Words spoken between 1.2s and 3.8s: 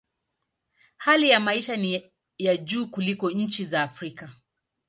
ya maisha ni ya juu kuliko nchi nyingi